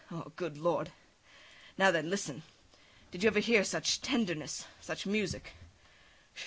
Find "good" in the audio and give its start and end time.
0.35-0.57